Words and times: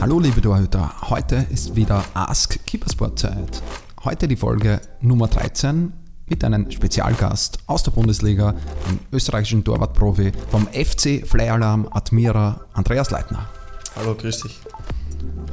Hallo 0.00 0.20
liebe 0.20 0.40
Torhüter, 0.40 0.94
heute 1.10 1.44
ist 1.50 1.76
wieder 1.76 2.02
Ask 2.14 2.64
Keepersport 2.64 3.18
Zeit. 3.18 3.62
Heute 4.04 4.26
die 4.26 4.36
Folge 4.36 4.80
Nummer 5.02 5.28
13 5.28 5.92
mit 6.28 6.42
einem 6.42 6.70
Spezialgast 6.70 7.58
aus 7.66 7.82
der 7.82 7.90
Bundesliga, 7.90 8.52
dem 8.88 9.00
österreichischen 9.12 9.64
Torwartprofi 9.64 10.32
vom 10.50 10.66
FC 10.68 11.26
Flyalarm 11.26 11.88
Admira, 11.90 12.62
Andreas 12.72 13.10
Leitner. 13.10 13.50
Hallo, 13.96 14.14
grüß 14.14 14.40
dich. 14.40 14.60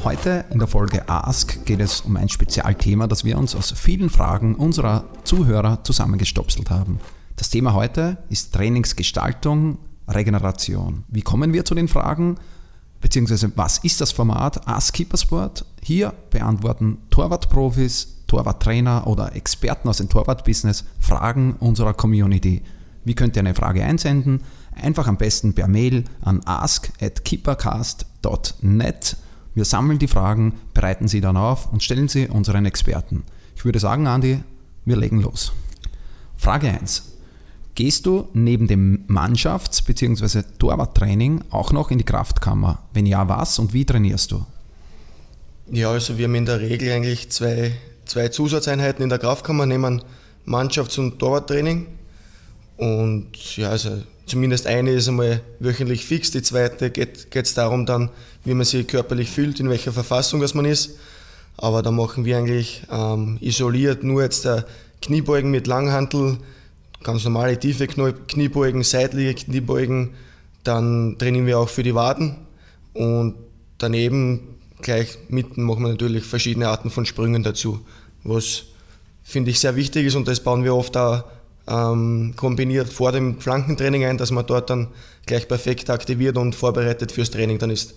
Heute 0.06 0.46
in 0.52 0.60
der 0.60 0.70
Folge 0.70 1.10
Ask 1.10 1.66
geht 1.66 1.82
es 1.82 2.02
um 2.02 2.16
ein 2.16 2.30
Spezialthema, 2.30 3.08
das 3.08 3.26
wir 3.26 3.38
uns 3.38 3.56
aus 3.56 3.72
vielen 3.72 4.10
Fragen 4.10 4.56
unserer 4.56 5.04
Zuhörer 5.26 5.84
zusammengestopselt 5.84 6.70
haben. 6.70 7.00
Das 7.36 7.50
Thema 7.50 7.74
heute 7.74 8.18
ist 8.30 8.54
Trainingsgestaltung, 8.54 9.78
Regeneration. 10.08 11.04
Wie 11.08 11.22
kommen 11.22 11.54
wir 11.54 11.66
zu 11.66 11.76
den 11.76 11.88
Fragen? 11.88 12.38
beziehungsweise 13.06 13.52
was 13.56 13.78
ist 13.80 14.00
das 14.02 14.12
Format 14.12 14.68
Ask 14.68 14.96
Keepersport? 14.96 15.64
Hier 15.84 16.12
beantworten 16.32 16.98
Torwartprofis, 17.12 18.24
Torwarttrainer 18.26 19.06
oder 19.06 19.36
Experten 19.36 19.88
aus 19.88 19.98
dem 19.98 20.10
Torwartbusiness 20.10 20.86
Fragen 21.00 21.54
unserer 21.60 21.94
Community. 21.94 22.64
Wie 23.04 23.14
könnt 23.14 23.36
ihr 23.36 23.42
eine 23.42 23.54
Frage 23.54 23.84
einsenden? 23.84 24.42
Einfach 24.74 25.06
am 25.06 25.18
besten 25.18 25.54
per 25.54 25.68
Mail 25.68 26.06
an 26.22 26.42
ask@keepercast.net. 26.46 29.18
Wir 29.54 29.66
sammeln 29.66 30.00
die 30.00 30.08
Fragen, 30.08 30.56
bereiten 30.74 31.08
sie 31.08 31.22
dann 31.22 31.38
auf 31.38 31.72
und 31.72 31.84
stellen 31.84 32.08
sie 32.08 32.28
unseren 32.28 32.66
Experten. 32.66 33.22
Ich 33.56 33.66
würde 33.66 33.78
sagen, 33.78 34.08
Andi, 34.08 34.42
wir 34.84 34.98
legen 34.98 35.22
los. 35.22 35.52
Frage 36.36 36.72
1. 36.72 37.15
Gehst 37.76 38.06
du 38.06 38.30
neben 38.34 38.68
dem 38.68 39.04
Mannschafts- 39.08 39.84
bzw. 39.84 40.44
Torwarttraining 40.60 41.44
auch 41.50 41.74
noch 41.74 41.92
in 41.92 41.98
die 41.98 42.06
Kraftkammer? 42.06 42.80
Wenn 42.94 43.06
ja, 43.06 43.28
was 43.28 43.60
und 43.60 43.74
wie 43.74 43.84
trainierst 43.84 44.32
du? 44.32 44.46
Ja, 45.70 45.92
also 45.92 46.18
wir 46.18 46.26
haben 46.26 46.36
in 46.36 46.46
der 46.46 46.62
Regel 46.62 46.90
eigentlich 46.94 47.32
zwei, 47.32 47.74
zwei 48.06 48.30
Zusatzeinheiten 48.30 49.04
in 49.04 49.10
der 49.10 49.20
Kraftkammer, 49.20 49.66
nehmen 49.66 50.04
Mannschafts- 50.46 50.98
und 50.98 51.20
Torwarttraining. 51.20 51.88
Und 52.78 53.58
ja, 53.58 53.72
also 53.72 54.04
zumindest 54.26 54.68
eine 54.68 54.92
ist 54.92 55.10
einmal 55.10 55.42
wöchentlich 55.60 56.06
fix, 56.06 56.32
die 56.32 56.42
zweite 56.42 56.92
geht 56.92 57.28
es 57.34 57.54
darum 57.56 57.86
dann, 57.86 58.10
wie 58.46 58.54
man 58.54 58.66
sich 58.66 58.88
körperlich 58.88 59.30
fühlt, 59.30 59.60
in 59.60 59.70
welcher 59.70 59.92
Verfassung 59.92 60.40
das 60.40 60.54
man 60.54 60.64
ist. 60.64 60.98
Aber 61.58 61.82
da 61.82 61.92
machen 61.92 62.24
wir 62.24 62.38
eigentlich 62.38 62.84
ähm, 62.90 63.38
isoliert 63.42 64.04
nur 64.04 64.24
jetzt 64.24 64.46
der 64.46 64.66
Kniebeugen 65.02 65.52
mit 65.52 65.68
Langhantel, 65.68 66.38
ganz 67.06 67.24
normale 67.24 67.58
tiefe 67.58 67.88
Kniebeugen, 67.88 68.84
seitliche 68.84 69.36
Kniebeugen. 69.36 70.16
Dann 70.64 71.18
trainieren 71.20 71.46
wir 71.46 71.60
auch 71.60 71.70
für 71.70 71.84
die 71.84 71.96
Waden 71.96 72.36
und 72.94 73.36
daneben 73.78 74.56
gleich 74.82 75.18
mitten 75.30 75.64
machen 75.64 75.84
wir 75.84 75.90
natürlich 75.90 76.26
verschiedene 76.26 76.68
Arten 76.68 76.90
von 76.90 77.06
Sprüngen 77.06 77.44
dazu, 77.44 77.80
was 78.24 78.64
finde 79.24 79.52
ich 79.52 79.60
sehr 79.60 79.76
wichtig 79.76 80.08
ist 80.08 80.16
und 80.16 80.28
das 80.28 80.40
bauen 80.40 80.64
wir 80.64 80.76
oft 80.76 80.98
auch 80.98 81.24
ähm, 81.68 82.34
kombiniert 82.36 82.90
vor 82.90 83.12
dem 83.12 83.40
Flankentraining 83.40 84.06
ein, 84.06 84.18
dass 84.18 84.32
man 84.32 84.46
dort 84.46 84.70
dann 84.70 84.88
gleich 85.26 85.48
perfekt 85.48 85.90
aktiviert 85.90 86.38
und 86.38 86.56
vorbereitet 86.56 87.12
fürs 87.12 87.30
Training 87.30 87.60
dann 87.60 87.70
ist. 87.70 87.96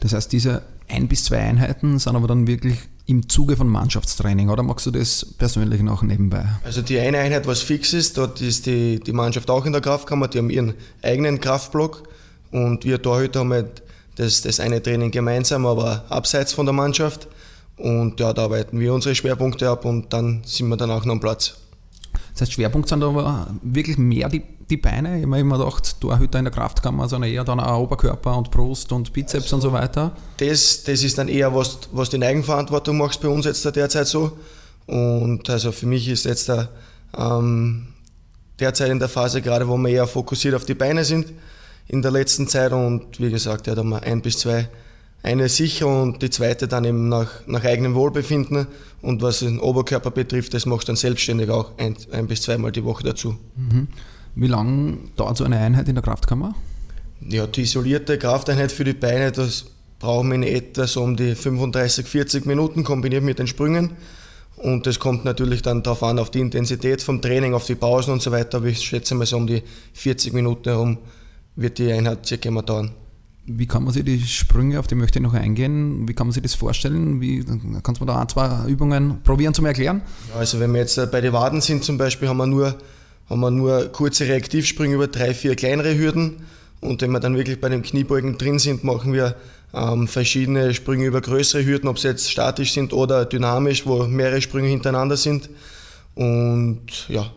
Das 0.00 0.12
heißt, 0.12 0.32
diese 0.32 0.62
ein 0.88 1.08
bis 1.08 1.24
zwei 1.24 1.38
Einheiten 1.38 1.98
sind 1.98 2.16
aber 2.16 2.26
dann 2.26 2.46
wirklich 2.46 2.78
im 3.06 3.28
Zuge 3.28 3.56
von 3.56 3.68
Mannschaftstraining 3.68 4.48
oder 4.48 4.62
magst 4.62 4.86
du 4.86 4.90
das 4.90 5.26
persönlich 5.38 5.82
noch 5.82 6.02
nebenbei? 6.02 6.46
Also 6.64 6.80
die 6.80 6.98
eine 6.98 7.18
Einheit, 7.18 7.46
was 7.46 7.60
fix 7.60 7.92
ist, 7.92 8.16
dort 8.16 8.40
ist 8.40 8.66
die, 8.66 8.98
die 8.98 9.12
Mannschaft 9.12 9.50
auch 9.50 9.66
in 9.66 9.72
der 9.72 9.82
Kraftkammer, 9.82 10.28
die 10.28 10.38
haben 10.38 10.50
ihren 10.50 10.74
eigenen 11.02 11.40
Kraftblock 11.40 12.02
und 12.50 12.84
wir 12.84 13.00
Torhüter 13.02 13.40
haben 13.40 13.52
halt 13.52 13.82
das, 14.16 14.40
das 14.42 14.60
eine 14.60 14.82
Training 14.82 15.10
gemeinsam, 15.10 15.66
aber 15.66 16.04
abseits 16.08 16.52
von 16.52 16.66
der 16.66 16.72
Mannschaft 16.72 17.28
und 17.76 18.20
ja, 18.20 18.32
da 18.32 18.44
arbeiten 18.44 18.80
wir 18.80 18.94
unsere 18.94 19.14
Schwerpunkte 19.14 19.68
ab 19.68 19.84
und 19.84 20.12
dann 20.12 20.42
sind 20.44 20.68
wir 20.68 20.76
dann 20.76 20.90
auch 20.90 21.04
noch 21.04 21.12
am 21.12 21.20
Platz. 21.20 21.56
Das 22.32 22.42
heißt, 22.42 22.52
Schwerpunkt 22.52 22.88
sind 22.88 23.02
aber 23.02 23.48
wirklich 23.62 23.98
mehr 23.98 24.28
die, 24.28 24.42
die 24.70 24.76
Beine. 24.76 25.16
Ich 25.16 25.22
habe 25.22 25.26
mir 25.28 25.40
immer 25.40 25.58
gedacht, 25.58 26.00
Torhüter 26.00 26.38
in 26.38 26.46
der 26.46 26.52
Kraftkammer, 26.52 27.08
sondern 27.08 27.30
eher 27.30 27.44
dann 27.44 27.60
auch 27.60 27.80
Oberkörper 27.80 28.36
und 28.36 28.50
Brust 28.50 28.92
und 28.92 29.12
Bizeps 29.12 29.44
also, 29.44 29.56
und 29.56 29.62
so 29.62 29.72
weiter. 29.72 30.12
Das, 30.38 30.84
das 30.84 31.02
ist 31.02 31.18
dann 31.18 31.28
eher, 31.28 31.54
was, 31.54 31.80
was 31.92 32.10
du 32.10 32.16
in 32.16 32.24
Eigenverantwortung 32.24 32.96
machst 32.96 33.20
bei 33.20 33.28
uns 33.28 33.44
jetzt 33.44 33.64
derzeit 33.64 34.06
so. 34.06 34.32
Und 34.86 35.48
also 35.50 35.72
für 35.72 35.86
mich 35.86 36.08
ist 36.08 36.24
jetzt 36.24 36.48
der, 36.48 36.68
ähm, 37.16 37.88
derzeit 38.58 38.90
in 38.90 38.98
der 38.98 39.08
Phase, 39.08 39.42
gerade 39.42 39.68
wo 39.68 39.76
wir 39.76 39.90
eher 39.90 40.06
fokussiert 40.06 40.54
auf 40.54 40.64
die 40.64 40.74
Beine 40.74 41.04
sind, 41.04 41.32
in 41.88 42.02
der 42.02 42.10
letzten 42.10 42.48
Zeit. 42.48 42.72
Und 42.72 43.20
wie 43.20 43.30
gesagt, 43.30 43.66
ja, 43.66 43.74
da 43.74 43.80
haben 43.80 43.90
wir 43.90 44.02
ein 44.02 44.22
bis 44.22 44.38
zwei 44.38 44.68
eine 45.22 45.48
sicher 45.48 45.86
und 45.86 46.20
die 46.20 46.28
zweite 46.28 46.68
dann 46.68 46.84
eben 46.84 47.08
nach, 47.08 47.30
nach 47.46 47.64
eigenem 47.64 47.94
Wohlbefinden. 47.94 48.66
Und 49.00 49.22
was 49.22 49.38
den 49.38 49.58
Oberkörper 49.58 50.10
betrifft, 50.10 50.52
das 50.52 50.66
machst 50.66 50.86
du 50.86 50.92
dann 50.92 50.96
selbstständig 50.96 51.48
auch 51.48 51.78
ein, 51.78 51.96
ein 52.12 52.26
bis 52.26 52.42
zweimal 52.42 52.72
die 52.72 52.84
Woche 52.84 53.04
dazu. 53.04 53.36
Mhm. 53.56 53.88
Wie 54.34 54.46
lange 54.46 54.98
dauert 55.16 55.36
so 55.36 55.44
eine 55.44 55.58
Einheit 55.58 55.88
in 55.88 55.94
der 55.94 56.02
Kraftkammer? 56.02 56.54
Ja, 57.28 57.46
die 57.46 57.62
isolierte 57.62 58.18
Krafteinheit 58.18 58.72
für 58.72 58.84
die 58.84 58.92
Beine, 58.92 59.32
das 59.32 59.66
brauchen 59.98 60.28
wir 60.28 60.34
in 60.34 60.42
etwa 60.42 60.86
so 60.86 61.02
um 61.02 61.16
die 61.16 61.34
35, 61.34 62.06
40 62.06 62.46
Minuten 62.46 62.84
kombiniert 62.84 63.22
mit 63.22 63.38
den 63.38 63.46
Sprüngen. 63.46 63.92
Und 64.56 64.86
das 64.86 64.98
kommt 64.98 65.24
natürlich 65.24 65.62
dann 65.62 65.82
darauf 65.82 66.02
an, 66.02 66.18
auf 66.18 66.30
die 66.30 66.40
Intensität 66.40 67.02
vom 67.02 67.20
Training, 67.20 67.54
auf 67.54 67.66
die 67.66 67.74
Pausen 67.74 68.12
und 68.12 68.22
so 68.22 68.30
weiter. 68.30 68.58
Aber 68.58 68.66
ich 68.66 68.80
schätze 68.80 69.14
mal 69.14 69.26
so 69.26 69.36
um 69.36 69.46
die 69.46 69.62
40 69.94 70.32
Minuten 70.32 70.68
herum 70.68 70.98
wird 71.56 71.78
die 71.78 71.92
Einheit 71.92 72.26
circa 72.26 72.48
immer 72.48 72.62
dauern. 72.62 72.92
Wie 73.46 73.66
kann 73.66 73.84
man 73.84 73.92
sich 73.92 74.04
die 74.04 74.20
Sprünge, 74.20 74.80
auf 74.80 74.86
die 74.86 74.94
möchte 74.94 75.18
ich 75.18 75.22
noch 75.22 75.34
eingehen, 75.34 76.08
wie 76.08 76.14
kann 76.14 76.26
man 76.26 76.32
sich 76.32 76.42
das 76.42 76.54
vorstellen? 76.54 77.20
Wie, 77.20 77.44
kannst 77.82 78.00
du 78.00 78.06
da 78.06 78.18
ein, 78.18 78.28
zwei 78.28 78.66
Übungen 78.66 79.22
probieren 79.22 79.52
zum 79.52 79.66
Erklären? 79.66 80.00
Ja, 80.32 80.40
also 80.40 80.60
wenn 80.60 80.72
wir 80.72 80.80
jetzt 80.80 80.96
äh, 80.96 81.06
bei 81.06 81.20
den 81.20 81.34
Waden 81.34 81.60
sind 81.60 81.84
zum 81.84 81.98
Beispiel, 81.98 82.28
haben 82.28 82.38
wir 82.38 82.46
nur, 82.46 82.78
haben 83.28 83.40
wir 83.40 83.50
nur 83.50 83.88
kurze 83.88 84.24
Reaktivsprünge 84.24 84.94
über 84.94 85.06
drei, 85.06 85.34
vier 85.34 85.56
kleinere 85.56 85.96
Hürden. 85.96 86.42
Und 86.80 87.00
wenn 87.02 87.10
wir 87.10 87.20
dann 87.20 87.36
wirklich 87.36 87.60
bei 87.60 87.68
den 87.68 87.82
Kniebeugen 87.82 88.36
drin 88.36 88.58
sind, 88.58 88.84
machen 88.84 89.12
wir 89.12 89.36
ähm, 89.72 90.06
verschiedene 90.06 90.74
Sprünge 90.74 91.06
über 91.06 91.20
größere 91.20 91.64
Hürden, 91.64 91.88
ob 91.88 91.98
sie 91.98 92.08
jetzt 92.08 92.30
statisch 92.30 92.72
sind 92.72 92.92
oder 92.92 93.24
dynamisch, 93.24 93.86
wo 93.86 94.04
mehrere 94.04 94.42
Sprünge 94.42 94.68
hintereinander 94.68 95.16
sind. 95.16 95.48
Und 96.14 97.08
ja. 97.08 97.30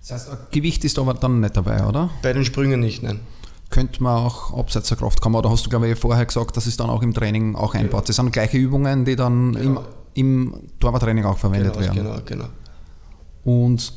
Das 0.00 0.28
heißt, 0.28 0.50
Gewicht 0.50 0.84
ist 0.84 0.98
aber 0.98 1.14
dann 1.14 1.40
nicht 1.40 1.56
dabei, 1.56 1.86
oder? 1.86 2.10
Bei 2.22 2.32
den 2.32 2.44
Sprüngen 2.44 2.80
nicht, 2.80 3.02
nein 3.02 3.20
könnte 3.70 4.02
man 4.02 4.16
auch 4.16 4.52
abseits 4.56 4.88
der 4.88 4.98
Kraftkammer, 4.98 5.38
oder 5.38 5.50
hast 5.50 5.64
du, 5.64 5.70
glaube 5.70 5.88
ich, 5.88 5.98
vorher 5.98 6.26
gesagt, 6.26 6.56
dass 6.56 6.66
es 6.66 6.76
dann 6.76 6.90
auch 6.90 7.02
im 7.02 7.14
Training 7.14 7.54
auch 7.54 7.74
einbaut. 7.74 8.08
Das 8.08 8.16
sind 8.16 8.32
gleiche 8.32 8.58
Übungen, 8.58 9.04
die 9.04 9.16
dann 9.16 9.52
genau. 9.52 9.84
im, 10.14 10.52
im 10.52 10.54
Torwarttraining 10.80 11.24
auch 11.24 11.38
verwendet 11.38 11.74
genau, 11.74 11.84
werden. 11.84 11.96
Genau, 11.96 12.20
genau. 12.24 12.48
Und 13.44 13.92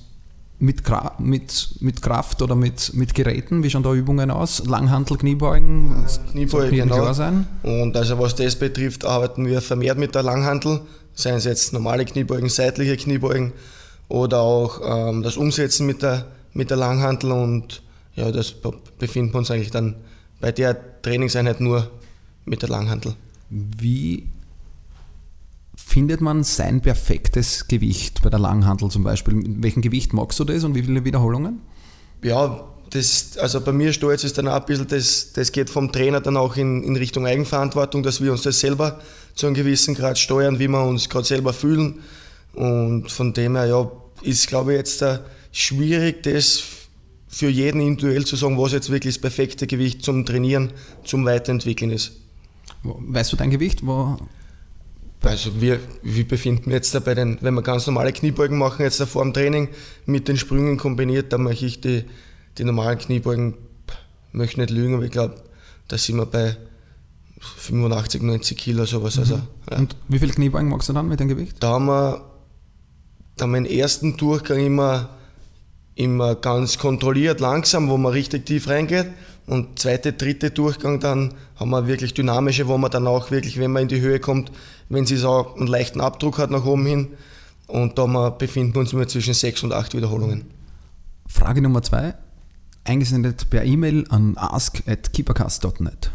mit, 0.63 0.81
mit, 1.19 1.75
mit 1.81 2.01
Kraft 2.01 2.41
oder 2.41 2.55
mit, 2.55 2.93
mit 2.93 3.13
Geräten, 3.13 3.63
wie 3.63 3.69
schauen 3.69 3.83
da 3.83 3.93
Übungen 3.93 4.31
aus? 4.31 4.65
Langhantel, 4.65 5.17
Kniebeugen? 5.17 6.05
Kniebeugen, 6.31 6.77
genau. 6.77 6.95
Klar 7.01 7.13
sein. 7.13 7.47
Und 7.63 7.97
also 7.97 8.17
was 8.17 8.35
das 8.35 8.55
betrifft, 8.55 9.05
arbeiten 9.05 9.45
wir 9.45 9.61
vermehrt 9.61 9.97
mit 9.97 10.15
der 10.15 10.23
Langhantel, 10.23 10.79
seien 11.13 11.35
es 11.35 11.43
jetzt 11.43 11.73
normale 11.73 12.05
Kniebeugen, 12.05 12.47
seitliche 12.47 12.95
Kniebeugen 12.95 13.51
oder 14.07 14.39
auch 14.39 15.09
ähm, 15.09 15.21
das 15.21 15.35
Umsetzen 15.35 15.85
mit 15.85 16.01
der, 16.01 16.27
mit 16.53 16.69
der 16.69 16.77
Langhantel 16.77 17.33
und 17.33 17.81
ja, 18.15 18.31
das 18.31 18.53
befinden 18.97 19.33
wir 19.33 19.39
uns 19.39 19.51
eigentlich 19.51 19.71
dann 19.71 19.95
bei 20.39 20.53
der 20.53 21.01
Trainingseinheit 21.01 21.59
nur 21.59 21.91
mit 22.45 22.61
der 22.61 22.69
Langhantel. 22.69 23.15
Wie 23.49 24.27
findet 25.75 26.21
man 26.21 26.43
sein 26.43 26.81
perfektes 26.81 27.67
Gewicht 27.67 28.21
bei 28.21 28.29
der 28.29 28.39
Langhantel 28.39 28.89
zum 28.89 29.03
Beispiel? 29.03 29.33
Mit 29.35 29.63
welchem 29.63 29.81
Gewicht 29.81 30.13
magst 30.13 30.39
du 30.39 30.43
das 30.43 30.63
und 30.63 30.75
wie 30.75 30.83
viele 30.83 31.03
Wiederholungen? 31.05 31.61
Ja, 32.23 32.63
das, 32.89 33.37
also 33.37 33.59
bei 33.61 33.71
mir 33.71 33.91
stolz 33.91 34.23
ist 34.23 34.37
dann 34.37 34.47
auch 34.47 34.61
ein 34.61 34.65
bisschen, 34.65 34.87
das, 34.87 35.33
das 35.33 35.51
geht 35.51 35.69
vom 35.69 35.91
Trainer 35.91 36.21
dann 36.21 36.37
auch 36.37 36.57
in, 36.57 36.83
in 36.83 36.95
Richtung 36.95 37.25
Eigenverantwortung, 37.25 38.03
dass 38.03 38.21
wir 38.21 38.31
uns 38.31 38.43
das 38.43 38.59
selber 38.59 38.99
zu 39.33 39.47
einem 39.47 39.55
gewissen 39.55 39.95
Grad 39.95 40.19
steuern, 40.19 40.59
wie 40.59 40.67
wir 40.67 40.83
uns 40.83 41.09
gerade 41.09 41.25
selber 41.25 41.53
fühlen. 41.53 42.01
Und 42.53 43.11
von 43.11 43.33
dem 43.33 43.55
her, 43.55 43.65
ja, 43.65 43.91
ist 44.21 44.47
glaube 44.47 44.73
ich 44.73 44.77
jetzt 44.77 45.03
schwierig, 45.51 46.23
das 46.23 46.63
für 47.27 47.49
jeden 47.49 47.81
individuell 47.81 48.25
zu 48.25 48.35
sagen, 48.35 48.59
was 48.59 48.73
jetzt 48.73 48.91
wirklich 48.91 49.15
das 49.15 49.21
perfekte 49.21 49.65
Gewicht 49.65 50.03
zum 50.03 50.23
Trainieren, 50.23 50.71
zum 51.03 51.25
Weiterentwickeln 51.25 51.89
ist. 51.89 52.11
Weißt 52.83 53.33
du 53.33 53.37
dein 53.37 53.49
Gewicht? 53.49 53.85
Wo 53.85 54.19
also 55.23 55.61
wir, 55.61 55.79
wir 56.01 56.27
befinden 56.27 56.71
jetzt 56.71 56.93
da 56.93 56.99
bei 56.99 57.15
den, 57.15 57.37
wenn 57.41 57.53
wir 57.53 57.61
ganz 57.61 57.87
normale 57.87 58.11
Kniebeugen 58.11 58.57
machen, 58.57 58.83
jetzt 58.83 58.99
da 58.99 59.05
vor 59.05 59.23
dem 59.23 59.33
Training 59.33 59.69
mit 60.05 60.27
den 60.27 60.37
Sprüngen 60.37 60.77
kombiniert, 60.77 61.31
dann 61.33 61.43
mache 61.43 61.65
ich 61.65 61.81
die, 61.81 62.03
die 62.57 62.63
normalen 62.63 62.97
Kniebeugen, 62.97 63.55
möchte 64.31 64.59
nicht 64.59 64.69
lügen, 64.69 64.95
aber 64.95 65.05
ich 65.05 65.11
glaube, 65.11 65.35
da 65.87 65.97
sind 65.97 66.17
wir 66.17 66.25
bei 66.25 66.57
85, 67.39 68.21
90 68.21 68.57
Kilo 68.57 68.85
sowas. 68.85 69.17
Also, 69.17 69.37
mhm. 69.37 69.41
ja. 69.71 69.77
Und 69.77 69.95
wie 70.07 70.19
viele 70.19 70.33
Kniebeugen 70.33 70.69
machst 70.69 70.89
du 70.89 70.93
dann 70.93 71.07
mit 71.07 71.19
dem 71.19 71.27
Gewicht? 71.27 71.57
Da 71.59 71.69
haben 71.69 71.85
wir, 71.85 72.21
da 73.37 73.43
haben 73.43 73.51
wir 73.51 73.57
im 73.59 73.65
ersten 73.65 74.17
Durchgang 74.17 74.59
immer 74.59 75.09
immer 75.95 76.35
ganz 76.35 76.77
kontrolliert, 76.77 77.39
langsam, 77.39 77.89
wo 77.89 77.97
man 77.97 78.11
richtig 78.11 78.45
tief 78.45 78.67
reingeht. 78.67 79.07
Und 79.45 79.79
zweite, 79.79 80.13
dritte 80.13 80.51
Durchgang, 80.51 80.99
dann 80.99 81.33
haben 81.57 81.69
wir 81.71 81.87
wirklich 81.87 82.13
dynamische, 82.13 82.67
wo 82.67 82.77
man 82.77 82.91
dann 82.91 83.07
auch 83.07 83.29
wirklich, 83.29 83.59
wenn 83.59 83.71
man 83.71 83.83
in 83.83 83.87
die 83.89 83.99
Höhe 83.99 84.19
kommt, 84.19 84.51
wenn 84.89 85.05
sie 85.05 85.17
so 85.17 85.53
einen 85.55 85.67
leichten 85.67 85.99
Abdruck 85.99 86.37
hat 86.37 86.49
nach 86.49 86.65
oben 86.65 86.85
hin. 86.85 87.07
Und 87.67 87.97
da 87.97 88.29
befinden 88.29 88.73
wir 88.75 88.81
uns 88.81 88.93
immer 88.93 89.07
zwischen 89.07 89.33
sechs 89.33 89.63
und 89.63 89.73
acht 89.73 89.93
Wiederholungen. 89.95 90.45
Frage 91.27 91.61
Nummer 91.61 91.81
zwei, 91.81 92.13
eingesendet 92.83 93.49
per 93.49 93.63
E-Mail 93.63 94.05
an 94.09 94.37
ask.keepercast.net. 94.37 96.11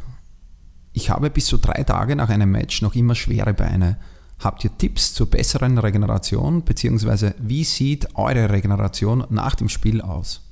Ich 0.92 1.10
habe 1.10 1.30
bis 1.30 1.46
zu 1.46 1.58
drei 1.58 1.84
Tage 1.84 2.16
nach 2.16 2.28
einem 2.28 2.50
Match 2.50 2.82
noch 2.82 2.94
immer 2.94 3.14
schwere 3.14 3.54
Beine. 3.54 3.98
Habt 4.38 4.64
ihr 4.64 4.76
Tipps 4.76 5.14
zur 5.14 5.28
besseren 5.28 5.78
Regeneration, 5.78 6.64
beziehungsweise 6.64 7.34
wie 7.38 7.64
sieht 7.64 8.14
eure 8.14 8.50
Regeneration 8.50 9.24
nach 9.30 9.54
dem 9.54 9.68
Spiel 9.68 10.00
aus? 10.00 10.47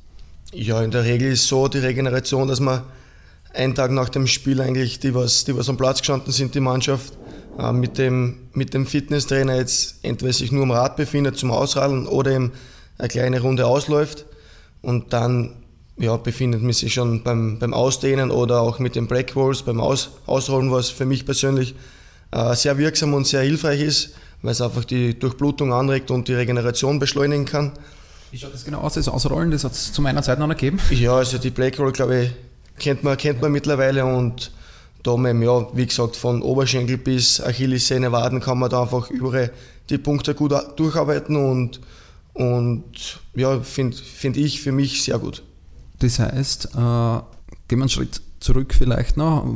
Ja, 0.59 0.81
in 0.81 0.91
der 0.91 1.05
Regel 1.05 1.33
ist 1.33 1.49
so 1.49 1.69
die 1.69 1.81
Regeneration, 1.81 2.49
dass 2.49 2.61
man 2.61 2.83
einen 3.53 3.75
Tag 3.75 3.91
nach 3.91 4.09
dem 4.09 4.27
Spiel 4.27 4.63
eigentlich, 4.63 4.99
die 4.99 5.15
was, 5.15 5.45
die 5.45 5.55
was 5.55 5.69
am 5.69 5.77
Platz 5.77 5.99
gestanden 5.99 6.33
sind, 6.33 6.55
die 6.55 6.61
Mannschaft, 6.61 7.13
äh, 7.59 7.73
mit, 7.73 7.99
dem, 7.99 8.39
mit 8.55 8.73
dem 8.73 8.87
Fitnesstrainer 8.87 9.57
jetzt 9.57 9.97
entweder 10.03 10.33
sich 10.33 10.53
nur 10.53 10.63
am 10.63 10.71
Rad 10.71 10.97
befindet 10.97 11.37
zum 11.37 11.51
Ausradeln 11.51 12.07
oder 12.07 12.31
eben 12.31 12.53
eine 12.97 13.09
kleine 13.09 13.41
Runde 13.43 13.67
ausläuft 13.67 14.25
und 14.81 15.13
dann 15.13 15.57
ja, 15.99 16.17
befindet 16.17 16.63
man 16.63 16.73
sich 16.73 16.95
schon 16.95 17.23
beim, 17.23 17.59
beim 17.59 17.75
Ausdehnen 17.75 18.31
oder 18.31 18.63
auch 18.63 18.79
mit 18.79 18.97
den 18.97 19.09
Black 19.09 19.37
Walls, 19.37 19.63
beim 19.63 19.79
Aus, 19.79 20.13
Ausrollen, 20.25 20.73
was 20.73 20.89
für 20.89 21.05
mich 21.05 21.27
persönlich 21.27 21.75
äh, 22.31 22.55
sehr 22.55 22.79
wirksam 22.79 23.13
und 23.13 23.27
sehr 23.27 23.43
hilfreich 23.43 23.83
ist, 23.83 24.15
weil 24.41 24.53
es 24.53 24.63
einfach 24.63 24.87
die 24.87 25.19
Durchblutung 25.19 25.75
anregt 25.75 26.11
und 26.11 26.29
die 26.29 26.35
Regeneration 26.35 26.99
beschleunigen 26.99 27.45
kann. 27.45 27.73
Wie 28.31 28.39
schaut 28.39 28.53
das 28.53 28.65
genau 28.65 28.81
aus, 28.81 28.95
das 28.95 29.09
Ausrollen? 29.09 29.51
Das 29.51 29.65
hat 29.65 29.73
es 29.73 29.93
zu 29.93 30.03
meiner 30.03 30.23
Zeit 30.23 30.39
noch 30.39 30.49
gegeben? 30.49 30.81
Ja, 30.91 31.17
also 31.17 31.39
die 31.39 31.51
Black 31.51 31.79
Roll, 31.79 31.93
glaube 31.93 32.25
ich, 32.25 32.31
kennt 32.79 33.05
man, 33.05 33.17
kennt 33.17 33.41
man 33.41 33.53
mittlerweile 33.53 34.05
und 34.05 34.53
da 35.03 35.15
eben, 35.15 35.43
ja, 35.43 35.67
wie 35.77 35.87
gesagt, 35.87 36.17
von 36.17 36.43
Oberschenkel 36.43 36.99
bis 36.99 37.41
Achillessehne, 37.41 38.11
Waden 38.11 38.41
kann 38.41 38.59
man 38.59 38.69
da 38.71 38.83
einfach 38.83 39.11
überall 39.11 39.53
die 39.89 39.99
Punkte 39.99 40.35
gut 40.35 40.53
durcharbeiten 40.77 41.37
und, 41.37 41.81
und 42.35 43.21
ja, 43.35 43.61
finde 43.61 43.97
find 43.97 44.37
ich 44.37 44.61
für 44.61 44.73
mich 44.73 45.05
sehr 45.05 45.19
gut. 45.19 45.45
Das 46.01 46.19
heißt, 46.19 46.67
äh, 46.67 46.69
gehen 47.69 47.79
wir 47.79 47.83
einen 47.83 47.89
Schritt 47.89 48.21
zurück 48.41 48.75
vielleicht 48.75 49.17
noch. 49.17 49.47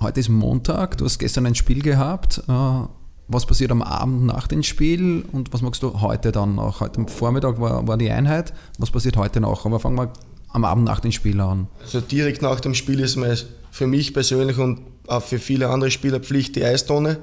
Heute 0.00 0.20
ist 0.20 0.28
Montag, 0.28 0.98
du 0.98 1.04
hast 1.04 1.18
gestern 1.18 1.46
ein 1.46 1.54
Spiel 1.54 1.82
gehabt. 1.82 2.42
Äh, 2.48 2.82
was 3.28 3.46
passiert 3.46 3.70
am 3.72 3.82
Abend 3.82 4.24
nach 4.26 4.46
dem 4.46 4.62
Spiel 4.62 5.24
und 5.32 5.52
was 5.52 5.62
magst 5.62 5.82
du 5.82 6.00
heute 6.00 6.32
dann 6.32 6.56
noch? 6.56 6.80
Heute 6.80 6.98
am 6.98 7.08
Vormittag 7.08 7.60
war, 7.60 7.86
war 7.86 7.96
die 7.96 8.10
Einheit. 8.10 8.52
Was 8.78 8.90
passiert 8.90 9.16
heute 9.16 9.40
noch? 9.40 9.66
Aber 9.66 9.80
fangen 9.80 9.96
wir 9.96 10.12
am 10.50 10.64
Abend 10.64 10.84
nach 10.84 11.00
dem 11.00 11.12
Spiel 11.12 11.40
an. 11.40 11.66
Also 11.82 12.00
direkt 12.00 12.42
nach 12.42 12.60
dem 12.60 12.74
Spiel 12.74 13.00
ist 13.00 13.16
mir 13.16 13.36
für 13.70 13.86
mich 13.86 14.14
persönlich 14.14 14.58
und 14.58 14.80
auch 15.06 15.22
für 15.22 15.38
viele 15.38 15.68
andere 15.68 15.90
Spieler 15.90 16.20
Pflicht 16.20 16.56
die 16.56 16.64
Eistonne. 16.64 17.18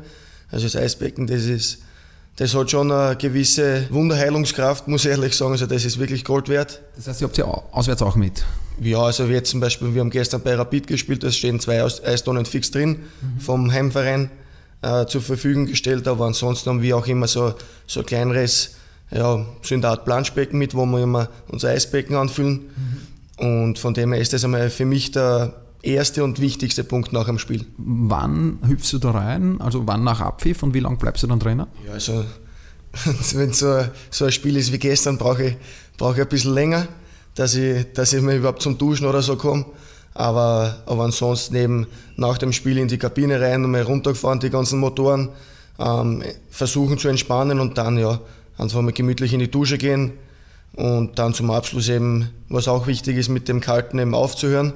Also 0.51 0.65
das 0.65 0.75
Eisbecken, 0.75 1.27
das 1.27 1.45
ist 1.45 1.79
das 2.35 2.55
hat 2.55 2.71
schon 2.71 2.91
eine 2.91 3.15
gewisse 3.15 3.85
Wunderheilungskraft, 3.91 4.88
muss 4.88 5.05
ich 5.05 5.11
ehrlich 5.11 5.38
sagen. 5.38 5.51
Also 5.51 5.67
das 5.67 5.85
ist 5.85 6.00
wirklich 6.00 6.25
Gold 6.25 6.50
wert. 6.50 6.81
Das 6.95 7.07
heißt, 7.07 7.21
ihr 7.21 7.27
habt 7.27 7.38
ja 7.38 7.45
auswärts 7.45 8.01
auch 8.01 8.15
mit? 8.15 8.44
Ja, 8.81 9.03
also 9.03 9.25
jetzt 9.25 9.51
zum 9.51 9.59
Beispiel, 9.59 9.94
wir 9.94 10.01
haben 10.01 10.09
gestern 10.09 10.41
bei 10.41 10.55
Rapid 10.55 10.88
gespielt, 10.88 11.21
da 11.21 11.31
stehen 11.31 11.59
zwei 11.59 11.83
Eistonnen 11.83 12.45
fix 12.45 12.71
drin 12.71 12.89
mhm. 13.21 13.39
vom 13.39 13.71
Heimverein 13.71 14.31
äh, 14.83 15.06
zur 15.07 15.21
Verfügung 15.21 15.65
gestellt, 15.65 16.07
aber 16.07 16.25
ansonsten 16.25 16.69
haben 16.69 16.81
wir 16.81 16.97
auch 16.97 17.07
immer 17.07 17.27
so, 17.27 17.53
so 17.88 18.01
ein 18.01 18.06
kleineres, 18.06 18.75
ja, 19.12 19.45
so 19.62 19.75
eine 19.75 19.88
Art 19.88 20.06
Planschbecken 20.06 20.59
mit, 20.59 20.75
wo 20.75 20.85
wir 20.85 21.01
immer 21.01 21.30
unser 21.47 21.69
Eisbecken 21.69 22.15
anfüllen. 22.15 22.69
Mhm. 23.39 23.45
Und 23.45 23.80
von 23.80 23.94
dem 23.94 24.13
her 24.13 24.21
ist 24.21 24.33
das 24.33 24.44
einmal 24.44 24.69
für 24.69 24.85
mich 24.85 25.12
der 25.12 25.53
erste 25.81 26.24
und 26.24 26.39
wichtigste 26.39 26.83
Punkt 26.83 27.13
nach 27.13 27.25
dem 27.25 27.39
Spiel. 27.39 27.65
Wann 27.77 28.59
hüpfst 28.65 28.94
du 28.94 29.00
da 29.00 29.12
rein? 29.12 29.59
Also 29.59 29.88
wann 29.88 30.03
nach 30.03 30.21
Abpfiff 30.21 30.63
und 30.63 30.74
wie 30.74 30.80
lange 30.80 30.97
bleibst 30.97 31.24
du 31.24 31.27
dann 31.27 31.39
Trainer? 31.39 31.68
Ja, 31.86 31.94
also 31.94 32.25
wenn 33.33 33.53
so, 33.53 33.86
so 34.09 34.25
ein 34.25 34.31
Spiel 34.31 34.57
ist 34.57 34.71
wie 34.71 34.79
gestern, 34.79 35.18
brauche 35.18 35.44
ich, 35.44 35.56
brauche 35.97 36.15
ich 36.15 36.21
ein 36.21 36.29
bisschen 36.29 36.53
länger, 36.53 36.88
dass 37.36 37.56
ich, 37.56 37.91
dass 37.94 38.13
ich 38.13 38.21
mir 38.21 38.36
überhaupt 38.36 38.62
zum 38.62 38.77
Duschen 38.77 39.07
oder 39.07 39.21
so 39.21 39.36
komme. 39.36 39.65
Aber, 40.13 40.83
aber 40.86 41.04
ansonsten 41.06 41.56
eben 41.56 41.88
nach 42.15 42.38
dem 42.38 42.54
Spiel 42.54 42.77
in 42.77 42.88
die 42.88 42.98
Kabine 42.98 43.42
rein, 43.42 43.63
mal 43.63 43.81
runtergefahren, 43.81 44.39
die 44.39 44.50
ganzen 44.50 44.80
Motoren, 44.80 45.30
ähm, 45.80 46.24
versuchen 46.50 46.98
zu 46.98 47.07
entspannen 47.07 47.60
und 47.60 47.77
dann 47.77 47.98
ja 47.98 48.19
einfach 48.57 48.81
mal 48.81 48.92
gemütlich 48.92 49.33
in 49.33 49.39
die 49.39 49.50
Dusche 49.50 49.77
gehen 49.77 50.13
und 50.75 51.18
dann 51.18 51.33
zum 51.33 51.50
Abschluss 51.50 51.89
eben, 51.89 52.30
was 52.50 52.68
auch 52.68 52.86
wichtig 52.86 53.18
ist, 53.18 53.30
mit 53.30 53.48
dem 53.48 53.60
Kalten 53.60 53.98
eben 53.98 54.13
aufzuhören 54.13 54.74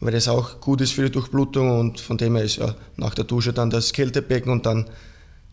weil 0.00 0.12
das 0.12 0.28
auch 0.28 0.60
gut 0.60 0.80
ist 0.80 0.92
für 0.92 1.04
die 1.04 1.10
Durchblutung 1.10 1.78
und 1.78 2.00
von 2.00 2.16
dem 2.16 2.36
her 2.36 2.44
ist 2.44 2.56
ja 2.56 2.74
nach 2.96 3.14
der 3.14 3.24
Dusche 3.24 3.52
dann 3.52 3.70
das 3.70 3.92
Kältebecken 3.92 4.52
und 4.52 4.66
dann 4.66 4.86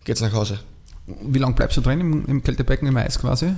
geht 0.03 0.15
es 0.15 0.21
nach 0.21 0.33
Hause. 0.33 0.59
Wie 1.07 1.39
lange 1.39 1.55
bleibst 1.55 1.77
du 1.77 1.81
drin 1.81 1.99
im, 1.99 2.25
im, 2.25 2.43
Kältebecken 2.43 2.87
im 2.87 2.97
Eis 2.97 3.19
quasi? 3.19 3.53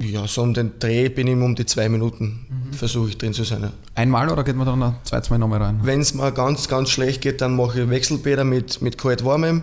Ja, 0.00 0.26
so 0.26 0.42
um 0.42 0.54
den 0.54 0.78
Dreh 0.78 1.08
bin 1.08 1.26
ich 1.26 1.34
um 1.34 1.54
die 1.54 1.66
zwei 1.66 1.88
Minuten, 1.88 2.46
mhm. 2.48 2.72
versuche 2.72 3.10
ich 3.10 3.18
drin 3.18 3.34
zu 3.34 3.44
sein. 3.44 3.62
Ja. 3.62 3.72
Einmal 3.94 4.30
oder 4.30 4.44
geht 4.44 4.56
man 4.56 4.66
dann 4.66 4.94
zwei, 5.04 5.20
zwei 5.20 5.36
nochmal 5.36 5.62
rein? 5.62 5.80
Wenn 5.82 6.00
es 6.00 6.14
mal 6.14 6.32
ganz, 6.32 6.68
ganz 6.68 6.90
schlecht 6.90 7.20
geht, 7.20 7.40
dann 7.40 7.54
mache 7.54 7.82
ich 7.82 7.90
Wechselbäder 7.90 8.44
mit, 8.44 8.80
mit 8.80 8.96
kalt-warmem 8.96 9.62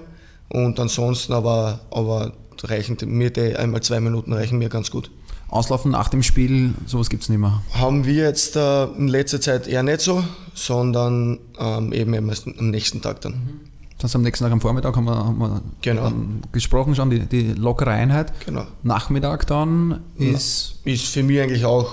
und 0.49 0.79
ansonsten 0.79 1.33
aber, 1.33 1.79
aber 1.91 2.33
reichen 2.63 2.97
mir 3.05 3.31
die 3.31 3.55
einmal 3.55 3.81
zwei 3.81 3.99
Minuten 3.99 4.33
reichen 4.33 4.59
mir 4.59 4.69
ganz 4.69 4.91
gut. 4.91 5.09
Auslaufen 5.49 5.91
nach 5.91 6.09
dem 6.09 6.23
Spiel, 6.23 6.73
sowas 6.85 7.09
gibt 7.09 7.23
es 7.23 7.29
nicht 7.29 7.39
mehr? 7.39 7.63
Haben 7.73 8.05
wir 8.05 8.25
jetzt 8.25 8.55
äh, 8.57 8.83
in 8.83 9.07
letzter 9.07 9.39
Zeit 9.39 9.67
eher 9.67 9.81
nicht 9.81 10.01
so, 10.01 10.23
sondern 10.53 11.39
ähm, 11.57 11.93
eben 11.93 12.13
am 12.13 12.69
nächsten 12.69 13.01
Tag 13.01 13.21
dann. 13.21 13.33
Mhm. 13.33 13.76
Das 13.99 14.15
am 14.15 14.21
nächsten 14.21 14.43
Tag 14.43 14.53
am 14.53 14.61
Vormittag 14.61 14.95
haben 14.95 15.05
wir, 15.05 15.15
haben 15.15 15.39
wir 15.39 15.61
genau. 15.81 16.11
gesprochen 16.51 16.93
schon, 16.93 17.09
die, 17.09 17.19
die 17.21 17.53
lockere 17.53 17.91
Einheit. 17.91 18.31
Genau. 18.45 18.65
Nachmittag 18.83 19.47
dann 19.47 20.01
ist... 20.17 20.75
Ja, 20.85 20.93
ist 20.93 21.07
für 21.07 21.23
mich 21.23 21.41
eigentlich 21.41 21.65
auch, 21.65 21.91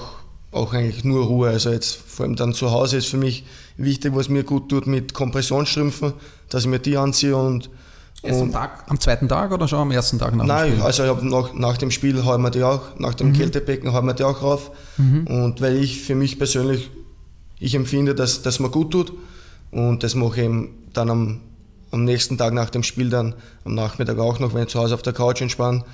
auch 0.52 0.74
eigentlich 0.74 1.04
nur 1.04 1.24
Ruhe. 1.24 1.48
Also 1.48 1.70
jetzt 1.70 1.94
vor 1.94 2.26
allem 2.26 2.36
dann 2.36 2.52
zu 2.52 2.70
Hause 2.70 2.98
ist 2.98 3.06
für 3.06 3.16
mich 3.16 3.46
wichtig, 3.78 4.14
was 4.14 4.28
mir 4.28 4.44
gut 4.44 4.68
tut 4.68 4.86
mit 4.86 5.14
Kompressionsstrümpfen, 5.14 6.12
dass 6.50 6.64
ich 6.64 6.68
mir 6.68 6.78
die 6.78 6.98
anziehe 6.98 7.36
und 7.36 7.70
am, 8.22 8.52
Tag, 8.52 8.84
am 8.86 9.00
zweiten 9.00 9.28
Tag 9.28 9.52
oder 9.52 9.68
schon 9.68 9.80
am 9.80 9.90
ersten 9.90 10.18
Tag 10.18 10.34
nach 10.34 10.46
Nein, 10.46 10.66
dem 10.66 10.72
Spiel? 10.74 10.84
also 10.84 11.14
nach, 11.22 11.52
nach 11.54 11.76
dem 11.76 11.90
Spiel 11.90 12.24
hauen 12.24 12.40
wir 12.42 12.50
die 12.50 12.62
auch, 12.62 12.98
nach 12.98 13.14
dem 13.14 13.28
mhm. 13.28 13.32
Kältebecken 13.34 13.92
hauen 13.92 14.06
wir 14.06 14.14
die 14.14 14.24
auch 14.24 14.42
rauf. 14.42 14.70
Mhm. 14.96 15.26
Und 15.26 15.60
weil 15.60 15.76
ich 15.76 16.00
für 16.00 16.14
mich 16.14 16.38
persönlich, 16.38 16.90
ich 17.58 17.74
empfinde, 17.74 18.14
dass 18.14 18.42
das 18.42 18.60
mir 18.60 18.70
gut 18.70 18.92
tut. 18.92 19.12
Und 19.70 20.02
das 20.02 20.14
mache 20.14 20.40
ich 20.40 20.46
eben 20.46 20.70
dann 20.92 21.10
am, 21.10 21.40
am 21.90 22.04
nächsten 22.04 22.38
Tag 22.38 22.54
nach 22.54 22.70
dem 22.70 22.82
Spiel 22.82 23.10
dann, 23.10 23.34
am 23.64 23.74
Nachmittag 23.74 24.18
auch 24.18 24.38
noch, 24.38 24.54
wenn 24.54 24.64
ich 24.64 24.68
zu 24.68 24.80
Hause 24.80 24.94
auf 24.94 25.02
der 25.02 25.12
Couch 25.12 25.40
entspanne, 25.40 25.84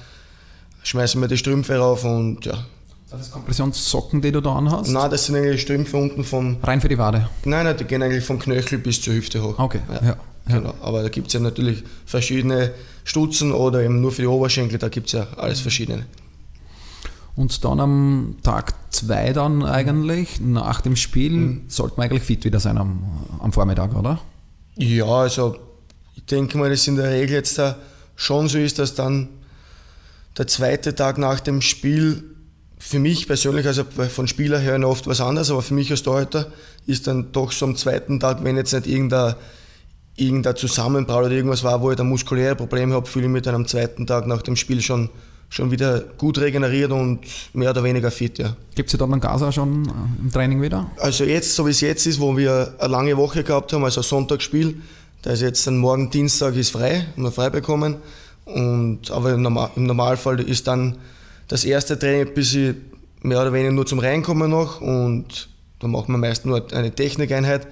schmeißen 0.82 1.20
wir 1.20 1.28
die 1.28 1.36
Strümpfe 1.36 1.76
rauf 1.76 2.04
und 2.04 2.44
ja. 2.46 2.64
Das 3.10 3.22
sind 3.22 3.32
Kompressionssocken, 3.32 4.22
die 4.22 4.30
du 4.30 4.40
da 4.40 4.54
anhast? 4.54 4.90
Nein, 4.90 5.10
das 5.10 5.26
sind 5.26 5.34
eigentlich 5.34 5.62
Strümpfe 5.62 5.96
unten 5.96 6.22
vom... 6.22 6.58
Rein 6.62 6.80
für 6.80 6.88
die 6.88 6.96
Wade? 6.96 7.28
Nein, 7.44 7.64
nein, 7.64 7.76
die 7.76 7.84
gehen 7.84 8.02
eigentlich 8.02 8.24
vom 8.24 8.38
Knöchel 8.38 8.78
bis 8.78 9.02
zur 9.02 9.14
Hüfte 9.14 9.42
hoch. 9.42 9.58
Okay, 9.58 9.80
ja. 9.92 10.08
ja. 10.08 10.16
Genau. 10.46 10.74
Aber 10.80 11.02
da 11.02 11.08
gibt 11.08 11.28
es 11.28 11.32
ja 11.32 11.40
natürlich 11.40 11.82
verschiedene 12.06 12.72
Stutzen 13.04 13.52
oder 13.52 13.82
eben 13.82 14.00
nur 14.00 14.12
für 14.12 14.22
die 14.22 14.28
Oberschenkel, 14.28 14.78
da 14.78 14.88
gibt 14.88 15.08
es 15.08 15.12
ja 15.12 15.26
alles 15.36 15.60
verschiedene. 15.60 16.06
Und 17.36 17.64
dann 17.64 17.80
am 17.80 18.36
Tag 18.42 18.74
2 18.90 19.32
dann 19.32 19.64
eigentlich, 19.64 20.40
nach 20.40 20.80
dem 20.80 20.96
Spiel, 20.96 21.32
mhm. 21.32 21.62
sollte 21.68 21.96
man 21.96 22.06
eigentlich 22.06 22.22
fit 22.22 22.44
wieder 22.44 22.60
sein 22.60 22.76
am, 22.78 23.02
am 23.38 23.52
Vormittag, 23.52 23.94
oder? 23.96 24.20
Ja, 24.76 25.06
also 25.06 25.56
ich 26.20 26.26
denke 26.26 26.58
mal, 26.58 26.70
dass 26.70 26.86
in 26.86 26.96
der 26.96 27.10
Regel 27.10 27.34
jetzt 27.34 27.58
da 27.58 27.76
schon 28.14 28.48
so 28.48 28.58
ist, 28.58 28.78
dass 28.78 28.94
dann 28.94 29.28
der 30.36 30.46
zweite 30.46 30.94
Tag 30.94 31.18
nach 31.18 31.40
dem 31.40 31.62
Spiel 31.62 32.22
für 32.78 32.98
mich 32.98 33.26
persönlich, 33.26 33.66
also 33.66 33.84
von 33.84 34.28
Spieler 34.28 34.60
hören 34.62 34.84
oft 34.84 35.06
was 35.06 35.20
anderes, 35.20 35.50
aber 35.50 35.62
für 35.62 35.74
mich 35.74 35.90
als 35.90 36.02
Torhüter 36.02 36.46
ist 36.86 37.06
dann 37.06 37.32
doch 37.32 37.52
so 37.52 37.66
am 37.66 37.76
zweiten 37.76 38.20
Tag, 38.20 38.44
wenn 38.44 38.56
jetzt 38.56 38.72
nicht 38.72 38.86
irgendein 38.86 39.34
irgendein 40.16 40.56
Zusammenbruch 40.56 41.16
oder 41.16 41.30
irgendwas 41.30 41.64
war, 41.64 41.80
wo 41.80 41.90
ich 41.90 41.98
ein 41.98 42.06
muskuläre 42.06 42.54
Problem 42.54 42.92
habe, 42.92 43.06
fühle 43.06 43.26
ich 43.26 43.32
mich 43.32 43.42
dann 43.42 43.54
am 43.54 43.66
zweiten 43.66 44.06
Tag 44.06 44.26
nach 44.26 44.42
dem 44.42 44.54
Spiel 44.54 44.82
schon, 44.82 45.08
schon 45.48 45.70
wieder 45.70 46.00
gut 46.18 46.38
regeneriert 46.38 46.92
und 46.92 47.20
mehr 47.54 47.70
oder 47.70 47.82
weniger 47.82 48.10
fit. 48.10 48.38
Ja. 48.38 48.54
Gibt 48.74 48.92
es 48.92 48.98
dann 48.98 49.20
Gas 49.20 49.42
auch 49.42 49.52
schon 49.52 49.86
äh, 49.86 50.22
im 50.22 50.30
Training 50.30 50.60
wieder? 50.60 50.90
Also 50.98 51.24
jetzt, 51.24 51.54
so 51.54 51.66
wie 51.66 51.70
es 51.70 51.80
jetzt 51.80 52.06
ist, 52.06 52.20
wo 52.20 52.36
wir 52.36 52.74
eine 52.78 52.92
lange 52.92 53.16
Woche 53.16 53.42
gehabt 53.42 53.72
haben, 53.72 53.84
also 53.84 54.02
Sonntagsspiel, 54.02 54.82
da 55.22 55.32
ist 55.32 55.42
jetzt 55.42 55.66
dann 55.66 55.78
morgen 55.78 56.10
Dienstag 56.10 56.56
ist 56.56 56.70
frei, 56.70 57.06
haben 57.12 57.22
wir 57.22 57.32
frei 57.32 57.50
bekommen. 57.50 57.96
Und, 58.44 59.10
aber 59.10 59.34
im, 59.34 59.42
Normal, 59.42 59.70
im 59.76 59.84
Normalfall 59.84 60.40
ist 60.40 60.66
dann 60.66 60.98
das 61.48 61.64
erste 61.64 61.98
Training 61.98 62.28
ein 62.28 62.34
bisschen 62.34 62.90
mehr 63.22 63.40
oder 63.40 63.52
weniger 63.52 63.72
nur 63.72 63.86
zum 63.86 63.98
Reinkommen 63.98 64.50
noch 64.50 64.80
und 64.80 65.48
da 65.78 65.88
machen 65.88 66.12
wir 66.12 66.18
meist 66.18 66.46
nur 66.46 66.72
eine 66.72 66.94
Technikeinheit 66.94 67.66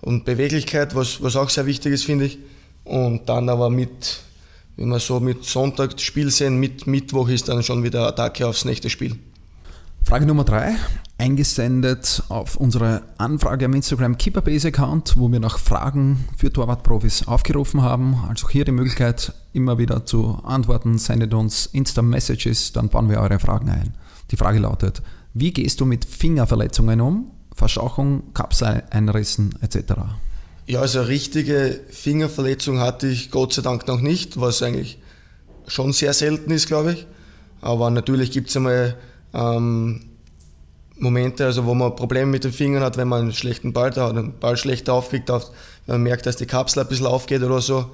und 0.00 0.24
Beweglichkeit, 0.24 0.94
was, 0.94 1.22
was 1.22 1.36
auch 1.36 1.50
sehr 1.50 1.66
wichtig 1.66 1.92
ist, 1.92 2.04
finde 2.04 2.26
ich. 2.26 2.38
Und 2.84 3.28
dann 3.28 3.48
aber 3.48 3.70
mit, 3.70 4.20
wenn 4.76 4.88
wir 4.88 5.00
so 5.00 5.20
mit 5.20 5.44
Sonntag 5.44 6.00
Spiel 6.00 6.30
sehen, 6.30 6.58
mit 6.58 6.86
Mittwoch 6.86 7.28
ist 7.28 7.48
dann 7.48 7.62
schon 7.62 7.82
wieder 7.82 8.06
Attacke 8.06 8.46
aufs 8.46 8.64
nächste 8.64 8.90
Spiel. 8.90 9.16
Frage 10.04 10.26
Nummer 10.26 10.44
drei. 10.44 10.76
Eingesendet 11.18 12.22
auf 12.28 12.56
unsere 12.56 13.02
Anfrage 13.16 13.64
am 13.64 13.74
Instagram 13.74 14.18
Keeperbase 14.18 14.68
Account, 14.68 15.14
wo 15.16 15.30
wir 15.30 15.40
nach 15.40 15.58
Fragen 15.58 16.24
für 16.36 16.52
Torwartprofis 16.52 17.26
aufgerufen 17.26 17.82
haben. 17.82 18.16
Also 18.28 18.48
hier 18.48 18.64
die 18.64 18.72
Möglichkeit, 18.72 19.32
immer 19.52 19.78
wieder 19.78 20.04
zu 20.04 20.38
antworten. 20.44 20.98
Sendet 20.98 21.32
uns 21.32 21.66
Insta-Messages, 21.66 22.72
dann 22.72 22.88
bauen 22.88 23.08
wir 23.08 23.20
eure 23.20 23.38
Fragen 23.38 23.70
ein. 23.70 23.94
Die 24.30 24.36
Frage 24.36 24.58
lautet, 24.58 25.02
wie 25.32 25.52
gehst 25.52 25.80
du 25.80 25.86
mit 25.86 26.04
Fingerverletzungen 26.04 27.00
um? 27.00 27.30
Verstauchung, 27.54 28.34
Kapseleinrissen 28.34 29.54
etc. 29.62 29.94
Ja, 30.66 30.80
also 30.80 31.00
richtige 31.00 31.80
Fingerverletzung 31.90 32.80
hatte 32.80 33.06
ich 33.06 33.30
Gott 33.30 33.54
sei 33.54 33.62
Dank 33.62 33.86
noch 33.86 34.00
nicht, 34.00 34.38
was 34.40 34.62
eigentlich 34.62 34.98
schon 35.66 35.92
sehr 35.92 36.12
selten 36.12 36.50
ist, 36.50 36.66
glaube 36.66 36.92
ich. 36.92 37.06
Aber 37.62 37.90
natürlich 37.90 38.30
gibt 38.30 38.50
es 38.50 38.56
einmal 38.56 38.96
ähm, 39.32 40.02
Momente, 40.98 41.44
also 41.44 41.66
wo 41.66 41.74
man 41.74 41.94
Probleme 41.94 42.30
mit 42.30 42.44
den 42.44 42.52
Fingern 42.52 42.82
hat, 42.82 42.96
wenn 42.96 43.08
man 43.08 43.22
einen 43.22 43.32
schlechten 43.32 43.72
Ball 43.72 43.90
da 43.90 44.08
hat, 44.08 44.16
einen 44.16 44.38
Ball 44.38 44.56
schlechter 44.56 44.94
aufkriegt, 44.94 45.28
wenn 45.28 45.40
man 45.86 46.02
merkt, 46.02 46.26
dass 46.26 46.36
die 46.36 46.46
Kapsel 46.46 46.82
ein 46.82 46.88
bisschen 46.88 47.06
aufgeht 47.06 47.42
oder 47.42 47.60
so. 47.60 47.90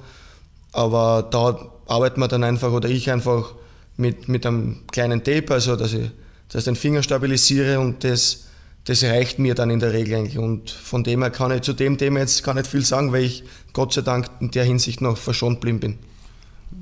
Aber 0.71 1.27
da 1.29 1.69
arbeitet 1.85 2.17
man 2.17 2.29
dann 2.29 2.43
einfach 2.43 2.71
oder 2.71 2.89
ich 2.89 3.11
einfach 3.11 3.53
mit, 3.97 4.27
mit 4.27 4.45
einem 4.45 4.81
kleinen 4.91 5.23
Tape, 5.23 5.53
also 5.53 5.75
dass 5.75 5.93
ich, 5.93 6.09
dass 6.49 6.63
den 6.63 6.75
Finger 6.75 7.03
stabilisiere 7.03 7.79
und 7.79 8.03
das, 8.03 8.45
das 8.85 9.03
reicht 9.03 9.37
mir 9.37 9.53
dann 9.53 9.69
in 9.69 9.79
der 9.79 9.93
Regel 9.93 10.15
eigentlich. 10.15 10.37
Und 10.37 10.69
von 10.71 11.03
dem 11.03 11.21
her 11.21 11.29
kann 11.29 11.51
ich 11.51 11.61
zu 11.61 11.73
dem 11.73 11.97
Thema 11.97 12.19
jetzt 12.19 12.43
gar 12.43 12.53
nicht 12.53 12.67
viel 12.67 12.83
sagen, 12.83 13.11
weil 13.11 13.23
ich 13.23 13.43
Gott 13.73 13.93
sei 13.93 14.01
Dank 14.01 14.27
in 14.39 14.51
der 14.51 14.63
Hinsicht 14.63 15.01
noch 15.01 15.17
verschont 15.17 15.59
blieben 15.59 15.79
bin. 15.79 15.99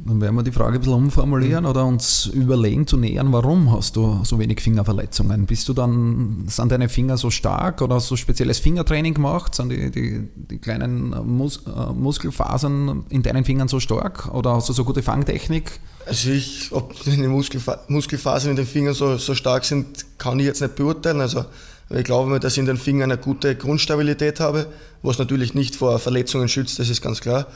Dann 0.06 0.22
werden 0.22 0.36
wir 0.36 0.44
die 0.44 0.52
Frage 0.52 0.76
ein 0.76 0.80
bisschen 0.80 0.94
umformulieren 0.94 1.66
oder 1.66 1.86
uns 1.86 2.26
überlegen 2.26 2.88
zu 2.88 2.98
nähern, 2.98 3.32
warum 3.32 3.72
hast 3.72 3.96
du 3.96 4.22
so 4.24 4.40
wenig 4.40 4.62
Fingerverletzungen? 4.62 5.46
Bist 5.46 5.68
du 5.70 5.74
dann, 5.74 6.46
sind 6.48 6.72
deine 6.72 6.90
Finger 6.90 7.18
so 7.18 7.30
stark 7.30 7.82
oder 7.82 7.96
hast 7.96 8.10
du 8.10 8.16
spezielles 8.16 8.60
Fingertraining 8.60 9.14
gemacht? 9.14 9.56
Sind 9.56 9.70
die, 9.70 9.92
die, 9.92 10.28
die 10.36 10.58
kleinen 10.58 11.10
Mus 11.10 11.64
äh, 11.68 11.94
Muskelfasern 11.94 13.06
in 13.10 13.24
deinen 13.24 13.46
Fingern 13.46 13.68
so 13.68 13.80
stark 13.80 14.34
oder 14.34 14.54
hast 14.54 14.70
du 14.70 14.74
so 14.74 14.84
gute 14.86 15.04
Fangtechnik? 15.04 15.80
Also 16.06 16.30
ich, 16.30 16.70
ob 16.72 16.94
die 17.04 17.28
Muskelfa 17.28 17.80
Muskelfasern 17.88 18.52
in 18.52 18.56
den 18.56 18.66
Fingern 18.66 18.94
so, 18.94 19.18
so 19.18 19.36
stark 19.36 19.66
sind, 19.66 20.06
kann 20.18 20.40
ich 20.40 20.46
jetzt 20.46 20.62
nicht 20.62 20.76
beurteilen. 20.76 21.22
Also 21.22 21.46
ich 21.90 22.04
glaube, 22.04 22.40
dass 22.40 22.54
ich 22.54 22.60
in 22.60 22.66
den 22.66 22.78
Fingern 22.78 23.12
eine 23.12 23.22
gute 23.22 23.56
Grundstabilität 23.56 24.40
habe, 24.40 24.68
was 25.04 25.20
natürlich 25.20 25.54
nicht 25.54 25.76
vor 25.76 26.00
Verletzungen 26.00 26.48
schützt, 26.48 26.80
das 26.80 26.90
ist 26.90 27.02
ganz 27.02 27.22
klar. 27.22 27.48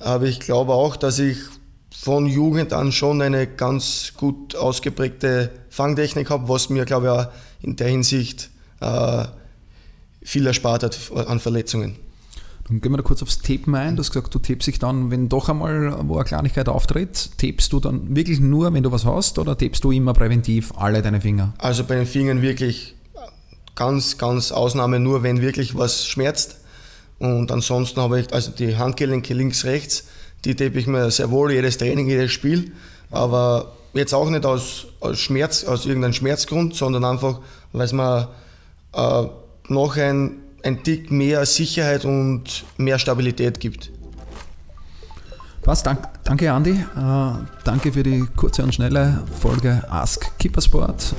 Aber 0.00 0.26
ich 0.26 0.40
glaube 0.40 0.72
auch, 0.72 0.96
dass 0.96 1.18
ich 1.18 1.38
von 1.96 2.26
Jugend 2.26 2.72
an 2.72 2.92
schon 2.92 3.20
eine 3.20 3.46
ganz 3.46 4.12
gut 4.16 4.56
ausgeprägte 4.56 5.50
Fangtechnik 5.68 6.30
habe, 6.30 6.48
was 6.48 6.70
mir, 6.70 6.84
glaube 6.84 7.06
ich, 7.06 7.12
auch 7.12 7.26
in 7.62 7.76
der 7.76 7.88
Hinsicht 7.88 8.50
äh, 8.80 9.24
viel 10.22 10.46
erspart 10.46 10.82
hat 10.82 10.98
an 11.14 11.40
Verletzungen. 11.40 11.96
Dann 12.66 12.80
gehen 12.80 12.92
wir 12.92 12.98
da 12.98 13.02
kurz 13.02 13.22
aufs 13.22 13.40
Tapen 13.40 13.74
ein. 13.74 13.96
Du 13.96 14.00
hast 14.00 14.10
gesagt, 14.10 14.32
du 14.32 14.38
tapest 14.38 14.68
dich 14.68 14.78
dann, 14.78 15.10
wenn 15.10 15.28
doch 15.28 15.48
einmal 15.48 15.96
wo 16.06 16.14
eine 16.14 16.24
Kleinigkeit 16.24 16.68
auftritt, 16.68 17.30
tapest 17.36 17.72
du 17.72 17.80
dann 17.80 18.14
wirklich 18.14 18.38
nur, 18.38 18.72
wenn 18.72 18.82
du 18.82 18.92
was 18.92 19.04
hast, 19.04 19.38
oder 19.38 19.58
tapest 19.58 19.82
du 19.82 19.90
immer 19.90 20.14
präventiv 20.14 20.72
alle 20.76 21.02
deine 21.02 21.20
Finger? 21.20 21.52
Also 21.58 21.84
bei 21.84 21.96
den 21.96 22.06
Fingern 22.06 22.42
wirklich 22.42 22.94
ganz, 23.74 24.18
ganz 24.18 24.52
Ausnahme 24.52 25.00
nur, 25.00 25.22
wenn 25.22 25.40
wirklich 25.40 25.76
was 25.76 26.06
schmerzt. 26.06 26.59
Und 27.20 27.52
ansonsten 27.52 28.00
habe 28.00 28.20
ich 28.20 28.32
also 28.32 28.50
die 28.50 28.76
Handgelenke 28.76 29.34
links, 29.34 29.64
rechts, 29.64 30.04
die 30.44 30.56
tape 30.56 30.78
ich 30.78 30.86
mir 30.86 31.10
sehr 31.10 31.30
wohl 31.30 31.52
jedes 31.52 31.78
Training, 31.78 32.08
jedes 32.08 32.32
Spiel. 32.32 32.72
Aber 33.10 33.72
jetzt 33.92 34.14
auch 34.14 34.28
nicht 34.30 34.46
aus, 34.46 34.86
aus 35.00 35.18
Schmerz, 35.18 35.64
aus 35.64 35.84
irgendeinem 35.86 36.14
Schmerzgrund, 36.14 36.74
sondern 36.74 37.04
einfach, 37.04 37.40
weil 37.72 37.84
es 37.84 37.92
mir 37.92 38.28
äh, 38.94 39.24
noch 39.68 39.96
ein, 39.98 40.38
ein 40.64 40.82
Tick 40.82 41.10
mehr 41.10 41.44
Sicherheit 41.44 42.06
und 42.06 42.64
mehr 42.78 42.98
Stabilität 42.98 43.60
gibt. 43.60 43.90
Was, 45.64 45.82
dank, 45.82 46.08
danke 46.24 46.50
Andi, 46.50 46.70
äh, 46.70 47.32
danke 47.64 47.92
für 47.92 48.02
die 48.02 48.26
kurze 48.34 48.62
und 48.62 48.74
schnelle 48.74 49.22
Folge 49.40 49.84
Ask 49.90 50.38
Kippersport. 50.38 51.14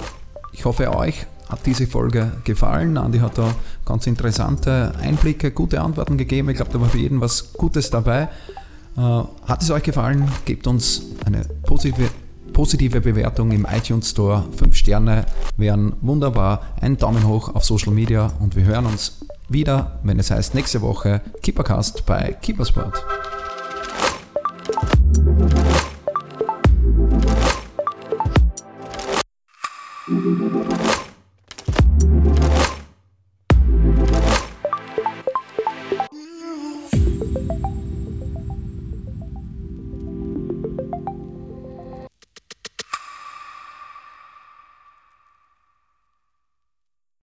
Ich 0.51 0.65
hoffe 0.65 0.95
euch 0.95 1.27
hat 1.51 1.65
diese 1.65 1.85
Folge 1.85 2.31
gefallen. 2.45 2.97
Andi 2.97 3.19
hat 3.19 3.37
da 3.37 3.53
ganz 3.85 4.07
interessante 4.07 4.93
Einblicke, 5.01 5.51
gute 5.51 5.81
Antworten 5.81 6.17
gegeben. 6.17 6.49
Ich 6.49 6.55
glaube, 6.55 6.71
da 6.71 6.79
war 6.79 6.89
für 6.89 6.97
jeden 6.97 7.19
was 7.19 7.53
Gutes 7.53 7.89
dabei. 7.89 8.29
Äh, 8.97 9.01
hat 9.01 9.61
es 9.61 9.69
euch 9.69 9.83
gefallen? 9.83 10.31
Gebt 10.45 10.65
uns 10.65 11.03
eine 11.25 11.41
positive, 11.63 12.09
positive 12.53 13.01
Bewertung 13.01 13.51
im 13.51 13.67
iTunes 13.69 14.11
Store. 14.11 14.45
Fünf 14.55 14.75
Sterne 14.75 15.25
wären 15.57 15.93
wunderbar. 16.01 16.61
Ein 16.79 16.97
Daumen 16.97 17.27
hoch 17.27 17.53
auf 17.53 17.65
Social 17.65 17.93
Media 17.93 18.31
und 18.39 18.55
wir 18.55 18.63
hören 18.63 18.85
uns 18.85 19.19
wieder, 19.49 19.99
wenn 20.03 20.19
es 20.19 20.31
heißt 20.31 20.55
nächste 20.55 20.81
Woche 20.81 21.21
Keepercast 21.41 22.05
bei 22.05 22.37
Keepersport. 22.41 23.03